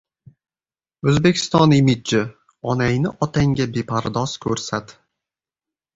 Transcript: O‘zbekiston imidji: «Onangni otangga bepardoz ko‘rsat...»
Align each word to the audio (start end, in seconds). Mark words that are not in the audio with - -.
O‘zbekiston 1.11 1.75
imidji: 1.79 2.23
«Onangni 2.73 3.13
otangga 3.27 3.69
bepardoz 3.77 4.37
ko‘rsat...» 4.47 4.97